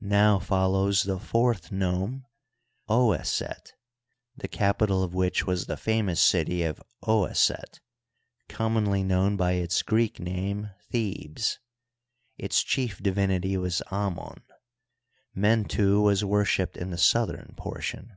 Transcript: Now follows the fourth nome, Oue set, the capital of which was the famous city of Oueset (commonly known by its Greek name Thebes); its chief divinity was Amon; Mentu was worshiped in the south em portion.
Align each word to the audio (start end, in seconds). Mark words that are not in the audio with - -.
Now 0.00 0.38
follows 0.38 1.02
the 1.02 1.18
fourth 1.20 1.70
nome, 1.70 2.24
Oue 2.90 3.22
set, 3.24 3.74
the 4.34 4.48
capital 4.48 5.02
of 5.02 5.12
which 5.12 5.46
was 5.46 5.66
the 5.66 5.76
famous 5.76 6.18
city 6.18 6.62
of 6.62 6.80
Oueset 7.06 7.80
(commonly 8.48 9.02
known 9.04 9.36
by 9.36 9.52
its 9.52 9.82
Greek 9.82 10.18
name 10.18 10.70
Thebes); 10.90 11.58
its 12.38 12.62
chief 12.62 13.02
divinity 13.02 13.58
was 13.58 13.82
Amon; 13.92 14.40
Mentu 15.36 16.00
was 16.00 16.24
worshiped 16.24 16.78
in 16.78 16.88
the 16.88 16.96
south 16.96 17.28
em 17.34 17.52
portion. 17.54 18.16